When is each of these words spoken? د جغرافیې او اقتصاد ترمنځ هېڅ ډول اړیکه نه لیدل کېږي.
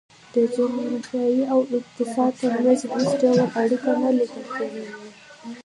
د 0.33 0.35
جغرافیې 0.55 1.43
او 1.53 1.59
اقتصاد 1.77 2.31
ترمنځ 2.41 2.79
هېڅ 2.93 3.09
ډول 3.21 3.39
اړیکه 3.61 3.91
نه 4.01 4.09
لیدل 4.17 4.45
کېږي. 4.55 4.83